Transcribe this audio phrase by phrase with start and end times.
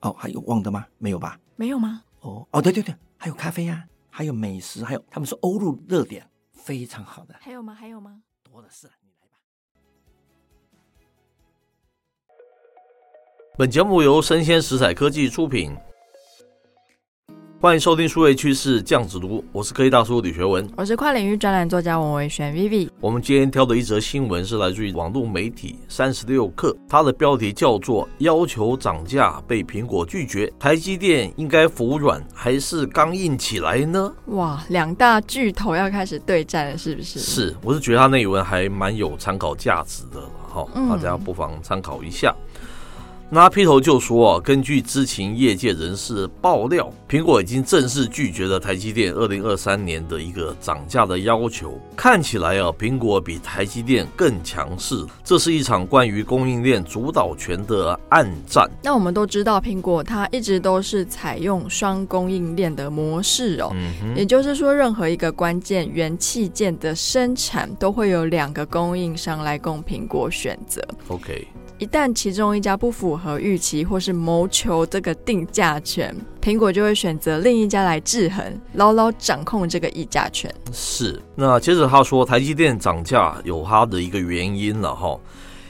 [0.00, 0.86] 哦，还有忘的吗？
[0.98, 1.38] 没有吧？
[1.56, 2.04] 没有吗？
[2.20, 7.34] 哦哦，对对对，还有咖啡呀、啊，还有美食，还有他们说欧陆热点，非常好的。
[7.40, 7.74] 还有吗？
[7.74, 8.22] 还有吗？
[8.42, 9.38] 多的是，你来吧。
[13.56, 15.76] 本节目由生鲜食材科技出品。
[17.60, 22.88] 欢迎收听数位趋势酱子读，我是科技大叔李学文，我是跨领域专栏作家王维轩 Vivi。
[23.00, 37.18] 我们今天挑的一则新闻是来自于网络媒体三十六氪，它的标题叫做“要求涨价被苹果拒绝，台积电应该服软还是刚硬起来呢？”哇，两大巨头要开始对战了，是不是？
[37.18, 42.32] 是，我是觉得它那一文还蛮有参考价值的，哈、嗯，大家不妨参考一下。
[43.30, 51.78] 那他劈头就说啊，根据知情业界人士爆料，苹果已经正式拒绝了台积电二零二三年的一个涨价的要求。
[51.94, 58.66] 看起来啊，苹果比台积电更强势，这是一场关于供应链主导权的暗战。
[58.82, 70.82] 那我们都知道，苹果它一直都是采用双供应链的模式哦，嗯，也就是说，任何一个关键元器件的生产都会有两个供应商来供苹果选择。
[71.08, 71.46] OK。
[71.78, 76.12] 一旦其中一家不符合预期，或是谋求这个定价权，
[76.42, 80.52] 苹果就会选择另一家来制衡，牢牢掌控这个议价权。
[80.72, 81.22] 是。
[81.36, 85.16] 那接着他说，台积电涨价有它的一个原因了哈，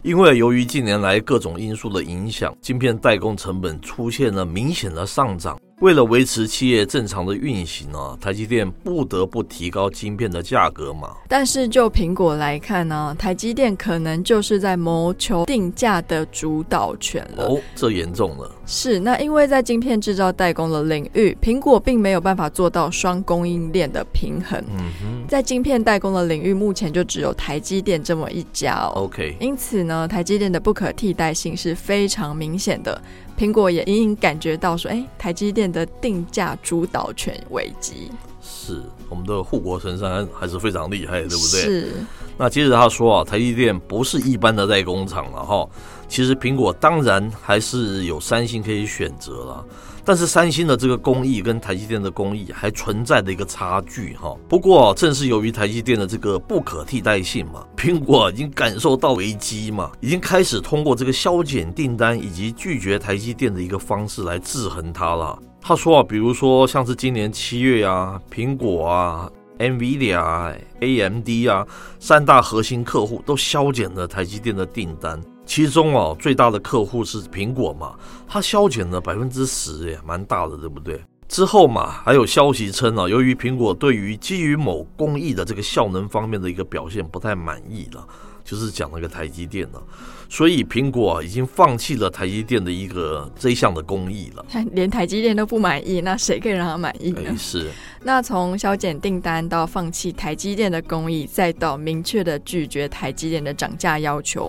[0.00, 5.60] 因为由于近年来各种因素的影响，晶片代工成本出现了明显的上涨。
[5.80, 11.16] 为了维持企业正常的运行啊，台积电不得不提高晶片的价格嘛。
[11.26, 17.46] 但是就苹果来看呢，台积电可能就是在谋求定价的主导权了。
[17.46, 18.54] 哦，这严重了。
[18.66, 24.62] 是，那因为在晶片制造代工的领域，苹果并没有办法做到双供应链的平衡。
[24.68, 29.04] 嗯哼，在晶片代工的领域，目前就只有台积电这么一家哦。
[29.04, 33.00] OK，因此呢，台积电的不可替代性是非常明显的。
[33.40, 38.10] 苹果也隐隐感觉到说，哎，台积电的定价主导权危机。
[38.42, 41.62] 是，我们的护国神山还是非常厉害，对不对？
[41.62, 41.88] 是。
[42.36, 45.66] 那接着他说啊，台积电不是一般的代工厂了哈。
[46.06, 49.64] 其实苹果当然还是有三星可以选择了。
[50.10, 54.36] 但是三星的这个工艺跟台积电的工艺还存在的一个差距哈。
[54.48, 65.38] 不过正是由于台积电的这个不可替代性嘛，苹果已经感受到危机嘛，已经开始通过这个削减订单以及拒绝台积电的一个方式来制衡它了。
[65.60, 71.64] 他说啊，比如说像是今年七月啊，苹果啊、NVIDIA 啊、AMD 啊
[72.00, 75.22] 三大核心客户都削减了台积电的订单。
[75.50, 77.96] 其中哦，最大的客户是苹果嘛，
[78.28, 81.02] 它削减了百分之十，也蛮大的，对不对？
[81.26, 88.06] 之后嘛，还有消息称啊，由于苹果对于基于某工艺的这个效能方面的一个表现不太满意了，
[88.44, 89.82] 就是讲那个台积电了，
[90.28, 94.46] 所以苹果啊已经放弃了台积电的一个这一项的工艺了。
[94.70, 97.22] 连台积电都不满意，那谁可以让他满意呢？
[97.26, 97.68] 哎，是。
[98.04, 104.48] 那从削减订单到放弃台积电的工艺，再到明确的拒绝台积电的涨价要求。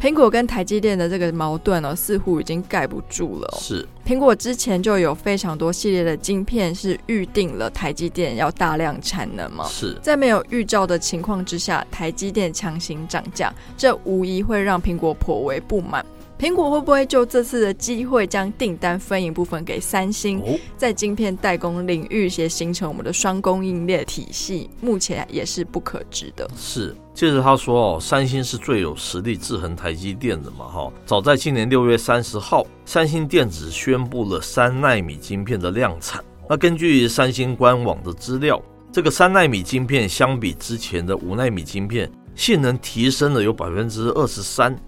[0.00, 3.58] 苹果跟台积电的这个矛盾呢、哦，似乎已经盖不住了、哦。
[3.60, 9.66] 是，苹果之前就有非常多系列的晶片是预定了台积电要大量产能嘛。
[9.66, 16.06] 是，在没有预兆的情况之下，台积电强行涨价，这无疑会让苹果颇为不满。
[16.38, 20.40] 苹果会不会就这次的机会将订单分一部分给三星，
[20.76, 24.70] 在晶片代工领域也形成我们的双供应链体系？
[24.80, 26.48] 目前也是不可知的。
[26.56, 30.92] 是，接着他说哦，三星是最有实力制衡台积电的嘛，哈。
[31.04, 36.22] 早在今年六月三十号，三星电子宣布了三纳米晶片的量产。
[36.48, 38.62] 那根据三星官网的资料，
[38.92, 44.78] 这个三纳米晶片相比之前的五纳米晶片，性能提升了有百分之二十三。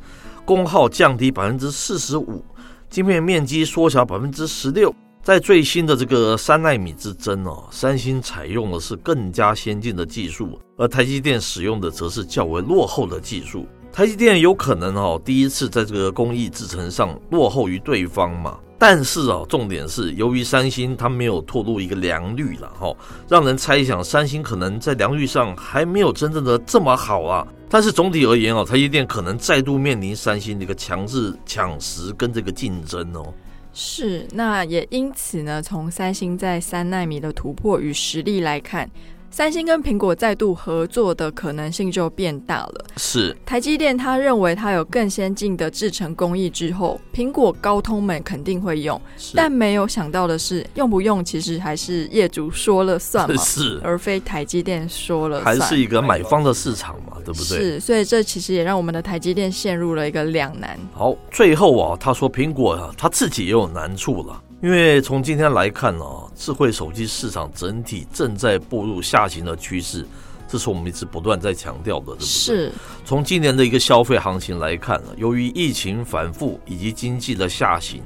[0.51, 2.45] 功耗降低百分之四十五，
[2.89, 4.93] 晶片面积缩小百分之十六。
[5.23, 13.65] 在最新的这个三纳米之争哦，三星采用的是更加先进的技术，而台积电使用的则是较为落后的技术。
[13.93, 18.59] 台积电有可能哦，第一次在这个工艺制程上落后于对方嘛。
[18.77, 22.93] 但是啊，重点是由于三星它没有透露一个良率了哈，
[23.29, 27.47] 让人猜想三星可能在良率上还没有真正的这么好啊。
[27.73, 33.33] 但是总体而言哦，台积电可能再度面临三星的一个强制抢食跟这个竞争哦。
[33.73, 38.91] 是，那也因此呢，从三星在三纳米的突破与实力来看。
[39.33, 42.85] 三星跟苹果再度合作的可能性就变大了。
[42.97, 49.01] 是，台积电他认为他有更先进的制程工艺之后，苹果高通们肯定会用。
[49.35, 55.57] 但没有想到的是，用不用其实还是业主说了算嘛，是，而非台积电说了算。
[55.57, 57.59] 还是一个买方的市场嘛，对不对？
[57.59, 60.77] 是，所以这其实也让我们的台积电陷入了一个两难。
[60.93, 64.43] 好，最后啊，他说苹果啊，他自己也有难处了。
[64.63, 66.05] 因为从今天来看呢，
[66.37, 70.07] 智慧手机市场整体正在步入下行的趋势，
[70.47, 72.27] 这是我们一直不断在强调的，对不对？
[72.27, 72.73] 是。
[73.03, 78.03] 从今年的一个消费行情来看，由于疫情反复以及经济的下行，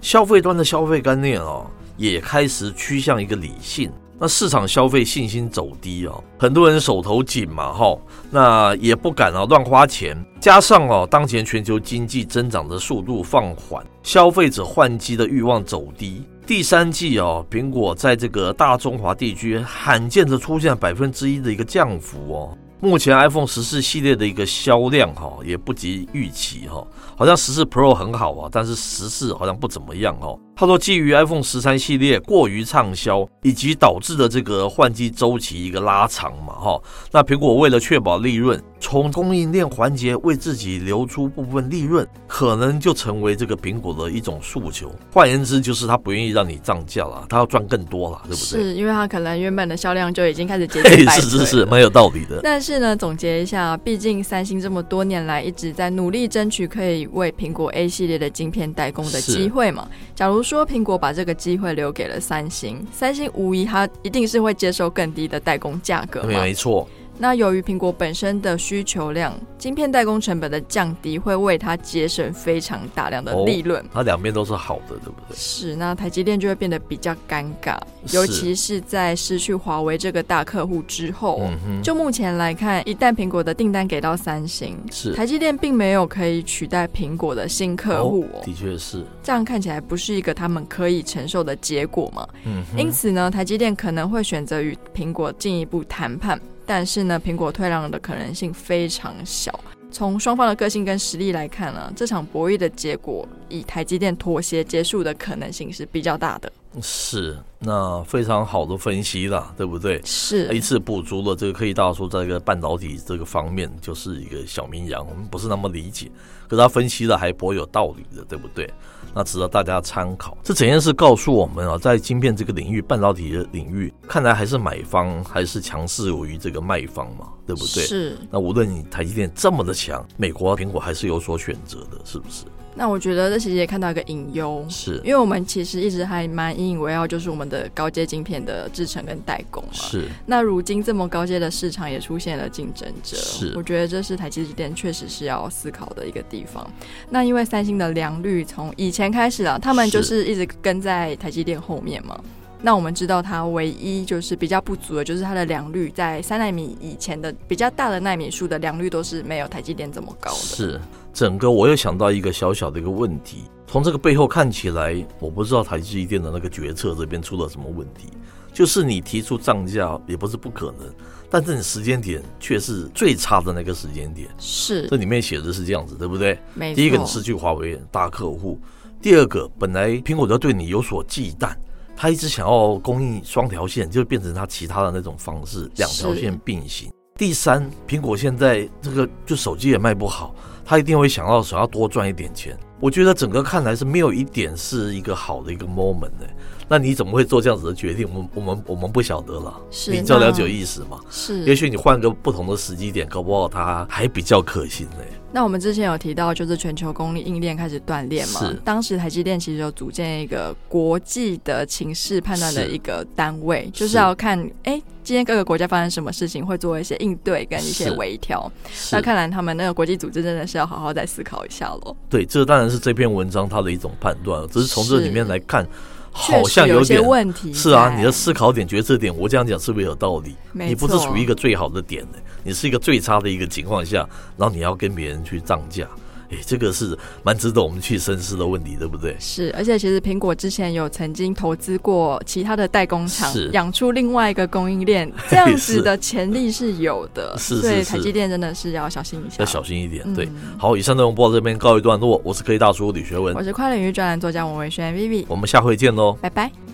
[0.00, 1.66] 消费端的消费观念啊，
[1.98, 3.92] 也开始趋向一个理性。
[4.22, 7.98] 那市场消费信心走低哦，很多人手头紧嘛，哈，
[8.30, 10.14] 那也不敢啊乱花钱。
[10.38, 16.22] 加上哦，当前全球经济增长的速度放缓，消费者换机的欲望走低。
[16.46, 22.58] 第三季哦，苹果在这个大中华地区罕见的出现百分之一的一个降幅哦。
[22.82, 30.38] 目前 iPhone 十四系列的一个销量哈也不及预期哈，好像十四 Pro 很好啊，但是十四好像不怎么样哦。
[30.56, 36.82] 他说，基于 iPhone 十三系列过于畅销，以及导致的这个换机周期一个拉长嘛，哈，
[37.12, 44.90] 那苹果为了确保利润，从供应链环节为自己留出部分利润，可能就成为这个苹果的一种诉求。
[45.12, 48.36] 换言之，就是他不愿意让你涨价了，他要赚更多了，对不对？
[48.36, 51.20] 是因为他可能原本的销量就已经开始节节败退。
[51.20, 52.40] 是是是，蛮有道理的。
[52.42, 59.88] 但是呢，总结一下，毕竟三星这么多年来一直在努力争取可以为苹果 A 系列的晶片代工的机会嘛。
[60.16, 66.24] 假如说苹果把这个机会留给了三星，三星无疑它一定是会接受更低的代工价格。
[66.24, 66.88] 没没错。
[67.22, 73.84] 那由于苹果本身的需求量，晶片代工成本的降低会为它节省非常大量的利润。
[73.92, 75.36] 它两边都是好的，对不对？
[75.36, 75.76] 是。
[75.76, 77.78] 那台积电就会变得比较尴尬，
[78.10, 81.42] 尤其是在失去华为这个大客户之后。
[81.66, 81.82] 嗯。
[81.82, 88.24] 就目前来看，一旦苹果的订单给到三星，是台积电并没有可以取代苹果的新客户。
[88.32, 89.04] 哦，的确是。
[89.22, 92.26] 这样看起来不是一个他们可以承受的结果嘛？
[92.46, 92.64] 嗯。
[92.78, 96.40] 因此呢，台积电可能会选择与苹果进一步谈判。
[96.72, 99.52] 但是呢，苹果退让的可能性非常小。
[99.90, 106.52] 从双方的个性跟实力来看呢，这场博弈的结果以台积电妥协结束的可能性是比较大的。
[106.80, 110.00] 是，那非常好的分析啦，对不对？
[110.02, 116.10] 是，一次补足了这个，可以大家说，在这个半导体这个方面，就是一个小绵羊，我们不是那么理解，
[116.48, 118.72] 可是他分析的还颇有道理的，对不对？
[119.12, 120.38] 那值得大家参考。
[120.42, 127.84] 这整件事告诉我们啊，在晶片这个领域，半导体的领域，看来还是买方还是强势于这个卖方嘛，对不对？
[127.84, 128.16] 是。
[128.30, 132.44] 那无论你台积电这么的强，美国苹果还是有所选择的，是不是？
[132.72, 139.74] 那我觉得这其实也看到一个隐忧，是因为我们其实一直还蛮引以为傲，就是我们的高阶晶片的制成跟代工嘛。
[139.74, 140.08] 是。
[140.24, 143.52] 那如今这么高阶的市场也出现了竞争者，是。
[143.56, 146.66] 我觉得这是台积电确实是要思考的一个地方。
[147.10, 152.18] 那因为三星的良率从以前开始啊，他们就是一直跟在台积电后面嘛。
[152.62, 160.36] 那我们知道它唯一就是比较不足的，就是它的良率在三纳米以前的比较大的纳米数的良率都是没有台积电这么高的。
[160.36, 160.80] 是。
[161.12, 168.08] 整个我又想到一个小小的一个问题，从这个背后看起来，我不知道台积电的那个决策这边出了什么问题。
[168.52, 170.92] 就是你提出涨价也不是不可能，
[171.30, 174.28] 但是你时间点却是最差的那个时间点。
[174.40, 176.36] 是，这里面写的是这样子，对不对？
[176.52, 176.76] 没错。
[176.76, 178.58] 第一个，你失去华为大客户；
[179.00, 181.54] 第二个，本来苹果就对你有所忌惮，
[181.94, 186.90] 他一直想要供应双条线，就变成他其他的那种方式，两条线并行。
[187.16, 190.34] 第三，苹果现在这个就手机也卖不好。
[190.70, 196.26] 他一定会想到想要多赚一点钱，我觉得整个看来是没有一点是一个好的一个 moment 呢。
[196.68, 198.08] 那你怎么会做这样子的决定？
[198.08, 199.60] 我们我们我们不晓得了。
[199.72, 201.00] 是，你只要了解意思嘛。
[201.10, 204.98] 是，也许你换个不同的时机点，搞不好它还比较可行呢。
[205.32, 208.46] 那我们之前有提到，就是全球供应链开始断裂嘛。
[208.46, 208.54] 是。
[208.64, 218.50] 当时台积电其实有组建一个国际的情势判断的一个单位，就是要看，哎、欸，今天各个国家发生什么事情，会做一些应对跟一些微调。
[218.92, 221.96] 那看来他们那个国际组织真的是要好好再思考一下喽。
[222.08, 225.66] 对，这当然是这篇文章它的一种判断，只是从这里面来看。
[226.12, 230.34] 好像有，有些问题，是啊，你的思考点、决策点，我这样讲是不是有道理？
[230.52, 233.98] 你不是处于一个最好的点呢，你是一个最差的一个情况下，
[234.36, 235.86] 然后你要跟别人去涨价，
[236.30, 239.16] 哎，这个是蛮值得我们去深思的问题，对不对？
[239.18, 247.36] 是，而且其实苹果之前有曾经投资过其他的代工厂，是养出另外一个供应链，这样子的 潜力是有的。
[247.36, 250.14] 是，是，所以台积电真的是要小心一下，要小心一点。
[250.14, 252.20] 对，嗯、好，以上内容播到这边告一段落。
[252.24, 256.69] 我是科技大叔李学文，我是跨领域专栏作家王维轩 Vivi，我们下回见喽，拜拜。